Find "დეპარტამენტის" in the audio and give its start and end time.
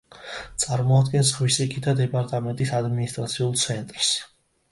1.99-2.71